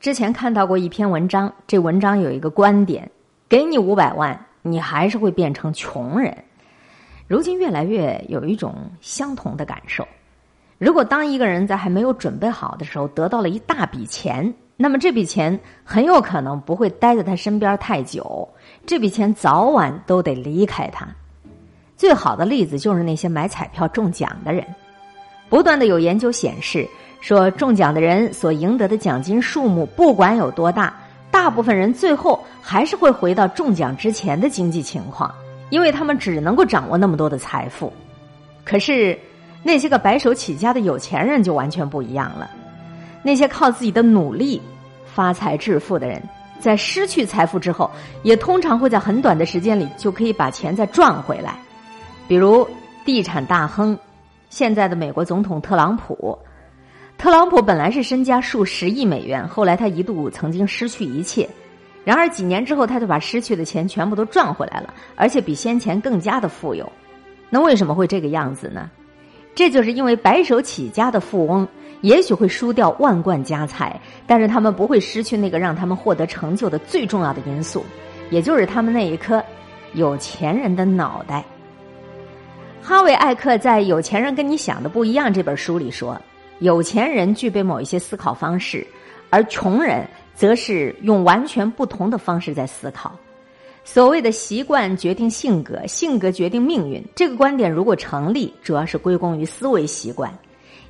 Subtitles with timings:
[0.00, 3.10] 之前看到过一篇文章，这文章有一个观点：
[3.48, 6.32] 给你五百万，你还是会变成穷人。
[7.26, 10.06] 如今越来越有一种相同的感受。
[10.78, 18.48] 如果当一个人在还没有准备好的时候得到了一大笔钱，那么这笔钱很有可能不会待在他身边太久，
[18.86, 21.08] 这笔钱早晚都得离开他。
[21.96, 24.64] 最好的例子就是那些买彩票中奖的人，
[25.48, 26.88] 不断的有研究显示。
[27.20, 30.94] 说中奖的人所赢得的奖金数目不管有多大，
[31.30, 35.34] 大部分人最后还是会回到中奖之前的经济情况，
[35.70, 37.92] 因为他们只能够掌握那么多的财富。
[38.64, 39.18] 可是
[39.62, 42.48] 那些个白手起家的有钱人就完全不一样了。
[43.22, 44.62] 那些靠自己的努力
[45.04, 46.22] 发财致富的人，
[46.60, 47.90] 在失去财富之后，
[48.22, 51.58] 也通常会在很短的时间里就可以把钱再赚回来。
[52.28, 52.66] 比如
[53.04, 53.98] 地产大亨，
[54.50, 56.38] 现在的美国总统特朗普。
[57.18, 61.48] 特朗普本来是身家数十亿美元，后来他一度曾经失去一切，
[62.04, 66.90] 然而几年之后，他就把失去的钱全部都赚回来了，而且比先前更加的富有。
[67.50, 68.88] 那为什么会这个样子呢？
[69.52, 71.66] 这就是因为白手起家的富翁
[72.02, 77.84] 也许会输掉万贯家财，但是他们不会失去那个让他们获得成就的最重要的因素，
[78.30, 79.42] 也就是他们那一颗
[79.94, 81.44] 有钱人的脑袋。
[82.80, 86.16] 哈维·艾克在《有钱人跟你想的不一样》这本书里说。
[86.60, 88.86] 有钱人具备某一些思考方式，
[89.30, 93.16] 而穷人则是用完全不同的方式在思考。
[93.84, 100.30] 所谓的习惯决定性格，性格决定命运，这个观点如果成立，主要是归功于思维习惯。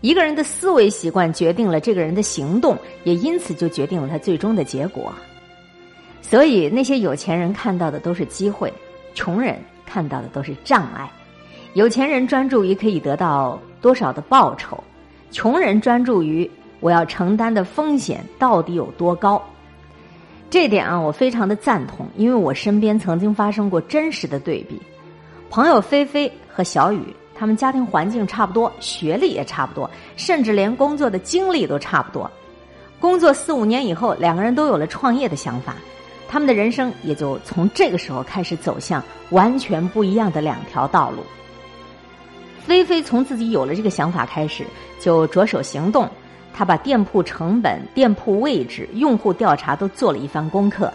[0.01, 5.13] 一个人的思维习惯决定了这个人的行动，也因此就决定了他最终的结果。
[6.23, 8.73] 所以，那些有钱人看到的都是机会，
[9.15, 11.11] 穷人看到的都是障碍。
[11.75, 14.83] 有钱人专注于可以得到多少的报酬。
[15.31, 19.43] 穷人专注于我要承担的风险到底有多高，
[20.48, 24.81] 这点啊，我非常的赞同，因为我身边曾经发生过真实的对比。
[25.51, 27.03] 朋友菲菲和小雨，
[27.34, 32.31] 他们家庭环境差不多，学历也差不多，甚至连工作的经历都差不多。
[33.00, 35.77] 工作四五年以后，两个人都有了创业的想法，
[36.28, 41.19] 他们的人生也就从这个时候开始走向完全不一样的两条道路。
[42.69, 44.62] 菲菲从自己有了这个想法开始，
[45.01, 46.06] 就着手行动。
[46.53, 50.93] 他把店铺成本、店铺位置、用户调查都做了一番功课。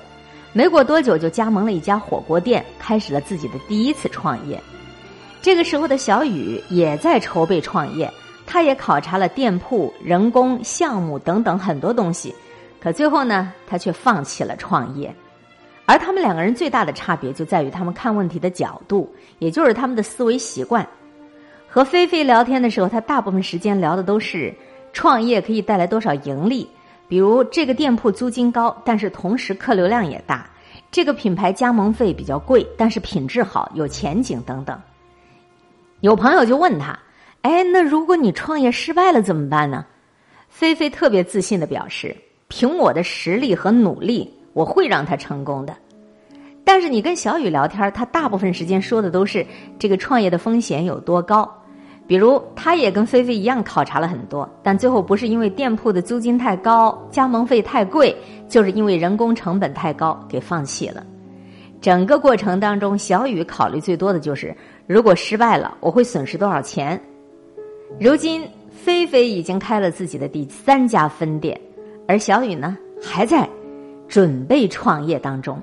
[0.51, 4.62] 没过多久，就加盟了一家火锅店，开始了自己的第一次创业。
[5.41, 8.07] 这个时候的小雨也在筹备创业，
[8.45, 12.35] 他也考察了店铺、人工、项目等等很多东西。
[12.79, 15.12] 可最后呢，他却放弃了创业。
[15.85, 20.88] 而他们两个人最大的差别就在于他们看问题的角度，也就是他们的思维习惯。
[21.73, 24.53] 和菲菲聊天的时候，他大部分时间聊的都是
[24.94, 26.69] 创业可以带来多少盈利，
[27.07, 30.45] 比如这个店铺租金高，但是同时客流量也大；
[30.91, 34.79] 这个品牌加盟费比较贵，但是品质好，有前景等等。
[36.01, 36.95] 有朋友就问他
[37.41, 39.83] ：“哎，那如果你创业失败了怎么办呢？”
[40.50, 42.16] 菲菲特别自信的表示
[42.50, 45.75] ：“凭我的实力和努力，我会让他成功的。”
[46.63, 49.44] 但是你跟小雨聊天，他大部分时间说的都是
[49.79, 51.51] 这个创业的风险有多高。
[52.05, 58.15] 比如，他也跟菲菲一样考察了很多，但最后不是因为店铺的租金太高、加盟费太贵，
[58.49, 61.05] 就是因为人工成本太高，给放弃了。
[61.79, 64.55] 整个过程当中，小雨考虑最多的就是，
[64.85, 67.01] 如果失败了，我会损失多少钱。
[67.99, 71.59] 如今，菲菲已经开了自己的第三家分店，
[72.07, 73.47] 而小雨呢，还在
[74.07, 75.61] 准备创业当中。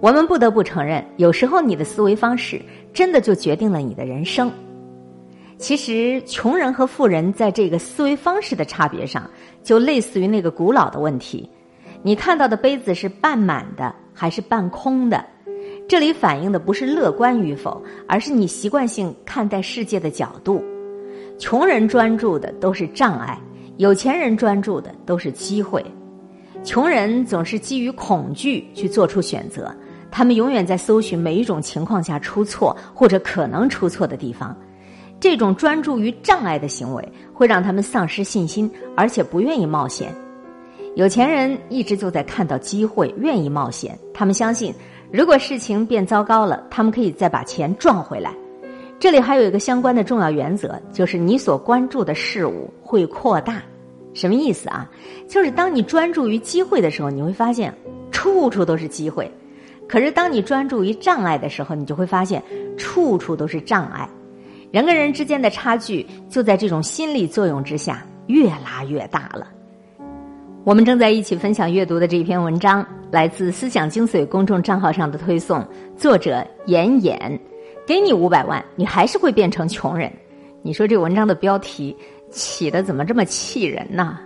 [0.00, 2.60] 我们不得不承认，有时候你的思维方式
[2.92, 4.50] 真的就决定了你的人生。
[5.56, 9.28] 其实，穷人和富人在这个思维方式的差别上，
[9.62, 11.48] 就类似于那个古老的问题：
[12.02, 15.24] 你看到的杯子是半满的还是半空的？
[15.88, 20.62] 这里反映的不是乐观与否，而是你习惯性看待世界的角度。
[21.38, 23.38] 穷人专注的都是障碍，
[23.76, 25.84] 有钱人专注的都是机会。
[26.62, 29.74] 穷人总是基于恐惧去做出选择，
[30.10, 34.56] 他们永远在搜寻每一种情况下出错或者可能出错的地方。
[35.24, 40.14] 这种专注于障碍的行为，会让他们丧失信心，而且不愿意冒险。
[40.96, 43.98] 有钱人一直就在看到机会，愿意冒险。
[44.12, 44.74] 他们相信，
[45.10, 48.34] 如果事情变糟糕了，他们可以再把钱赚回来。
[49.00, 53.62] 这里还有一个相关的重要原则，就是你所关注的事物会扩大。
[54.12, 54.86] 什么意思啊？
[55.26, 57.74] 就是当你专注于机会的时候，你会发现
[58.10, 59.24] 处处都是机会；
[59.88, 62.42] 可是当你专注于障碍的时候，你就会发现
[62.76, 64.06] 处处都是障碍。
[64.74, 69.46] 人跟人之间的差距就在这种心理作用之下越拉越大了。
[70.64, 75.64] 我们正在一起分享阅读的这篇文章，来自思想精髓公众账号上的推送，
[75.96, 77.40] 作者严严。
[77.86, 80.12] 给你五百万，你还是会变成穷人。
[80.60, 81.96] 你说这文章的标题
[82.28, 84.18] 起的怎么这么气人呢？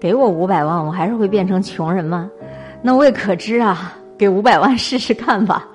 [0.00, 2.28] 给我五百万，我还是会变成穷人吗？
[2.82, 5.68] 那我也可知啊，给五百万试试看吧。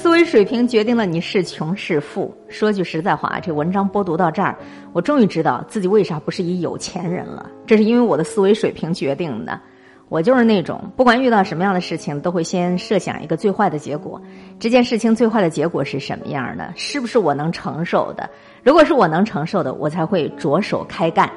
[0.00, 2.34] 思维水平决定了你是穷是富。
[2.48, 4.56] 说句实在话，这文章播读到这儿，
[4.94, 7.50] 我终于知道自己为啥不是一有钱人了。
[7.66, 9.60] 这是因为我的思维水平决定的。
[10.08, 14.18] 我就是那种不管遇到什么样的事情，都会先设想一个最坏的结果。
[14.58, 16.72] 这件事情最坏的结果是什么样的？
[16.74, 18.26] 是不是我能承受的？
[18.62, 21.28] 如果是我能承受的，我才会着手开干；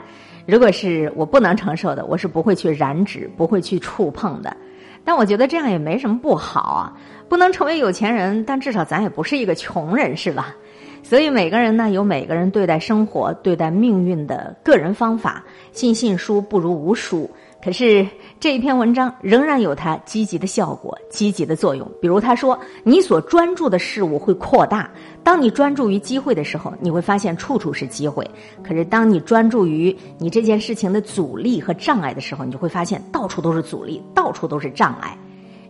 [0.46, 4.56] 如果是我不能承受的，我是不会去染指，不会去触碰的。
[5.04, 6.94] 但我觉得这样也没什么不好啊。
[7.30, 10.56] 不能成为有钱人，但至少咱也不是一个穷人，是吧？
[11.02, 15.44] 所以每个人呢，有每个人对待生活、对待命运的个人方法。
[15.72, 17.30] 信信书不如无书。
[17.64, 18.06] 可是
[18.44, 21.90] 这一篇文章仍然有它积极的效果、积极的作用。
[22.02, 24.92] 比如他说，你所专注的事物会扩大。
[25.24, 28.22] 当你专注于机会的时候，你会发现处处是机会；
[28.62, 35.18] 可是当你专注于你这件事情的阻力和障碍的时候，你就会发现到处都是阻力，到处都是障碍。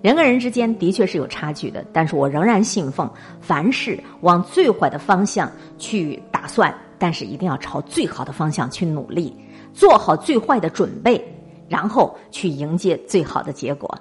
[0.01, 3.07] 人跟人之间的确是有差距的，但是我仍然信奉
[3.39, 5.47] 凡事往最坏的方向
[5.77, 9.31] 去打算，但是一定要朝最好的方向去努力，
[9.75, 11.23] 做好最坏的准备，
[11.67, 13.97] 然后去迎接最好的结果。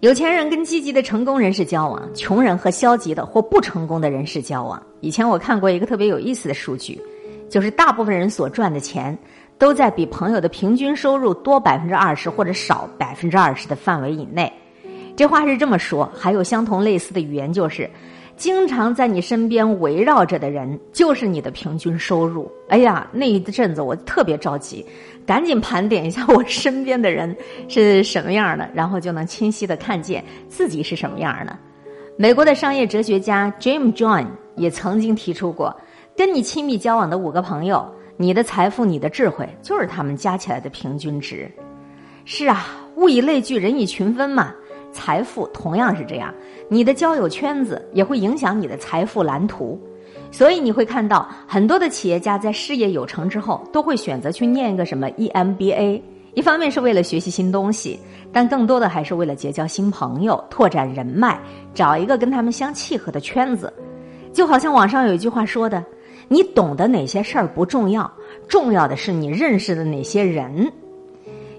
[0.00, 4.82] 有钱人跟积极的成功人士交往，穷人和消极的或不成功的人士交往。
[5.00, 7.00] 以前我看过一个特别有意思的数据，
[7.48, 9.16] 就是大部分人所赚的钱
[9.56, 14.52] 都在比朋友的平均收入多百分之二十或者少百分之二十的范围以内。
[15.16, 17.88] 这话是这么说，还有相同类似的语言，就是
[18.36, 22.50] 经常在你身边围绕着的人，就是你的平均收入。
[22.68, 24.84] 哎呀，那一阵子我特别着急，
[25.24, 27.36] 赶紧盘点一下我身边的人
[27.68, 31.56] 是什么样的，然后就能清晰的看见自己是什么样的。
[32.16, 34.26] 美国的商业哲学家 Jim John
[34.56, 35.74] 也曾经提出过，
[36.16, 37.86] 跟你亲密交往的五个朋友，
[38.16, 41.50] 你的财富、你的智慧，就是他们加起来的平均值。
[42.24, 42.66] 是啊，
[42.96, 44.52] 物以类聚，人以群分嘛。
[44.94, 46.32] 财富同样是这样，
[46.68, 49.78] 你的交友圈子也会影响你的财富蓝图，
[50.30, 56.00] 所以你会看到很多的企业家在事业有成之后，都会选择去念一个什么 EMBA，
[56.34, 57.98] 一方面是为了学习新东西，
[58.32, 61.38] 但更多的还是为了结交新朋友、拓展人脉，
[61.74, 63.72] 找一个跟他们相契合的圈子。
[64.32, 65.84] 就好像网上有一句话说的
[66.28, 68.10] ：“你懂得哪些事儿不重要，
[68.48, 70.72] 重要的是你认识的哪些人。”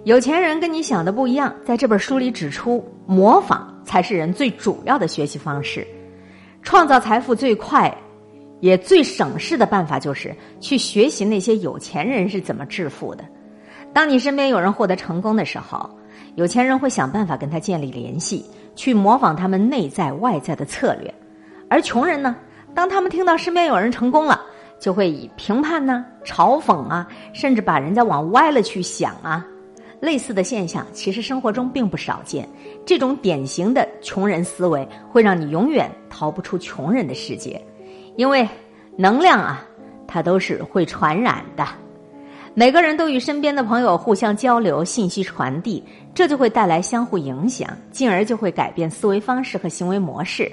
[0.05, 5.85] 有钱人跟你想的不一样，在这本书里指出，模仿才是人最主要的学习方式。
[6.61, 7.91] 创造财富最快，
[8.59, 13.25] 也最省事的办法，就是去学习那些有钱人是怎么致富的。
[13.93, 15.89] 当你身边有人获得成功的时候，
[16.35, 21.11] 有钱人会想办法跟他建立联系，去模仿他们内在外在的策略；
[21.67, 22.35] 而穷人呢，
[22.75, 24.39] 当他们听到身边有人成功了，
[24.79, 29.43] 就会以评判呢、嘲讽啊，甚至把人家往歪了去想啊。
[30.05, 32.47] 类似的现象其实生活中并不少见，
[32.85, 37.59] 这种典型的穷人思维会让你永远逃不出穷人的世界，
[38.15, 38.47] 因为
[38.95, 39.65] 能量啊，
[40.07, 41.67] 它都是会传染的。
[42.53, 50.49] 每个人都与身边的朋友互相交流、信息传递，这就会带来相互影响，进而就会改变思维方式和行为模式。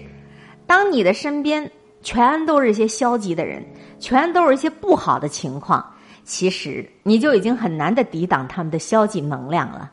[0.67, 3.65] 当你的身边全都是一些消极的人，
[4.01, 5.85] 全都是一些不好的情况。
[6.25, 9.91] 其实你就已经很难的抵挡他们的消极能量了。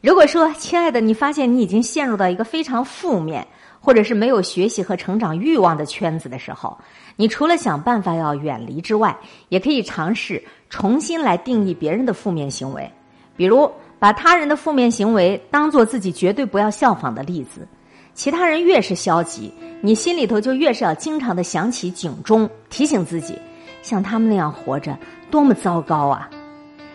[0.00, 3.46] 如果说，亲爱的，你发现你已经陷入到一个非常负面，
[3.80, 6.76] 或者是没有学习和成长欲望的圈子的时候，
[7.16, 9.14] 你除了想办法要远离之外，
[9.50, 12.90] 也可以尝试重新来定义别人的负面行为，
[13.36, 17.68] 比如把他人的负面行为当做自己绝对不要效仿的例子。
[18.14, 23.38] 其他人越是消极，你心里头就越是要经常的响起警钟，提醒自己，
[23.82, 24.96] 像他们那样活着。
[25.30, 26.28] 多么糟糕啊！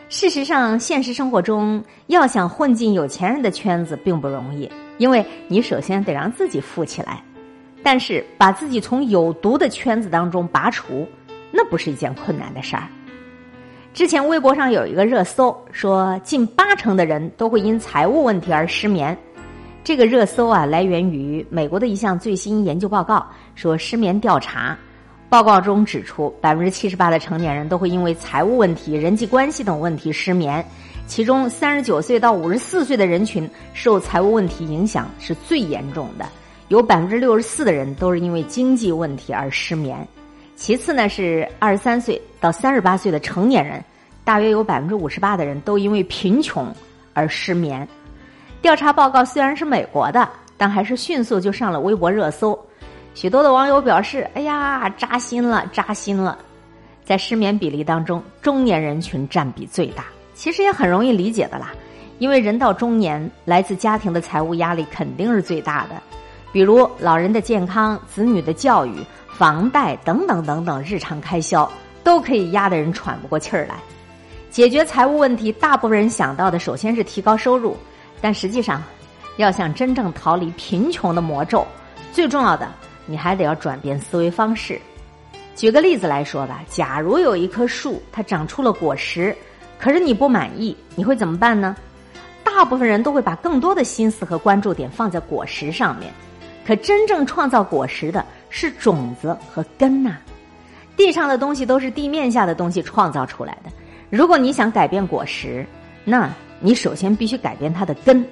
[0.10, 7.24] 事实上，现实生活中要想混进有钱人的圈子并不容易，因为你首先得让自己富起来。
[7.82, 11.08] 但是，把自己从有毒的圈子当中拔除，
[11.52, 12.84] 那不是一件困难的事儿。
[13.94, 19.18] 之前微博上有一个热搜，说近八成的人都会因财务问题而失眠。
[19.82, 23.26] 这个热搜啊，来源于美国的一项最新研究报告，
[23.56, 24.78] 说失眠调查。
[25.36, 30.66] 报告中指出，百分之七十八的成年人都会因为财务问题、人际关系等问题失眠，
[31.08, 36.26] 其中三十九岁到五十四岁的人群受财务问题影响是最严重的，
[36.70, 40.08] 有百分之六十四的人都是因为经济问题而失眠。
[40.56, 43.84] 其次呢是二十三岁到三十八岁的成年人，
[44.24, 46.74] 大约有百分之五十八的人都因为贫穷
[47.12, 47.86] 而失眠。
[48.62, 52.58] 调查报告虽然是美国的，但还是迅速就上了微博热搜。
[53.16, 56.38] 许多的网友表示：“哎呀，扎心了，扎心了！”
[57.06, 60.04] 在失眠比例当中，中年人群占比最大。
[60.34, 61.72] 其实也很容易理解的啦，
[62.20, 65.96] 因为人到中年，来自家庭的财务压力肯定是最大的。
[66.52, 68.94] 比如老人的健康、子女的教育、
[69.30, 71.72] 房贷等等等等日常开销，
[72.04, 73.76] 都可以压得人喘不过气儿来。
[74.52, 77.78] 解决财务问题，大部分人想到的首先是提高收入，
[78.20, 78.84] 但实际上，
[79.38, 81.66] 要想真正逃离贫穷的魔咒，
[82.12, 82.70] 最重要的，
[83.06, 84.80] 你还得要转变思维方式。
[85.56, 89.36] 举个例子来说吧，假如有一棵树，它长出了果实，
[89.80, 91.76] 可是你不满意，你会怎么办呢？
[92.44, 96.12] 大部分人都会把更多的心思和关注点放在果实上面。
[96.66, 100.18] 可真正创造果实的是种子和根呐，
[100.98, 103.70] 地上的东西都是地面下的东西创造出来的。
[104.10, 105.66] 如果你想改变果实，
[106.04, 108.26] 那你首先必须改变它的根。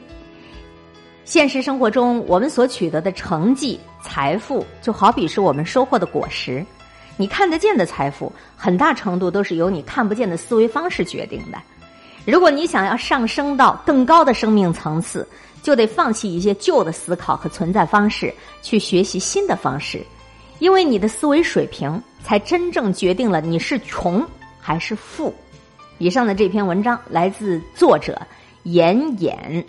[1.25, 6.65] 现实生活中，我们所取得的成绩、财富，就好比是我们收获的果实。
[7.15, 11.57] 你看得见的财富，很大程度都是由你看不见的思维方式决定的。
[12.25, 15.27] 如果你想要上升到更高的生命层次，
[15.61, 20.01] 就得放弃一些旧的思考和存在方式，去学习新的方式，
[20.59, 24.25] 因为你的思维水平才真正决定了你是穷
[24.59, 25.33] 还是富。
[25.99, 28.21] 以上的这篇文章来自作者
[28.63, 29.63] 严演，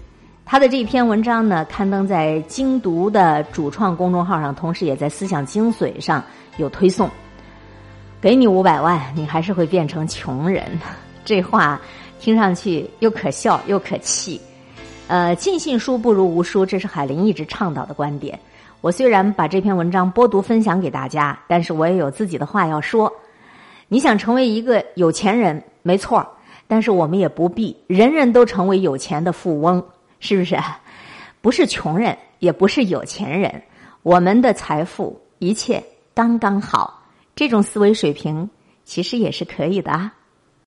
[0.47, 6.23] 他的这篇文章呢刊登在精读的主创公众号上，同时也在思想精髓上
[6.59, 7.09] 有推送。
[8.21, 10.65] 给你五百万，你还是会变成穷人，
[11.25, 11.81] 这话
[12.21, 14.41] 听上去又可笑又可气。
[15.09, 18.39] 呃，尽信书不如无书，这是海林一直倡导的观点。
[18.81, 23.13] 我虽然把这篇文章播读分享给大家，但是我也有自己的话要说。
[23.89, 26.27] 你想成为一个有钱人，没错，
[26.67, 29.83] 但是我们也不必人人都成为有钱的富翁，
[30.25, 30.57] 是不是？
[31.43, 33.63] 不是穷人，也不是有钱人，
[34.03, 37.03] 我们的财富一切刚刚好，
[37.37, 38.49] 这种思维水平
[38.85, 40.15] 其实也是可以的啊。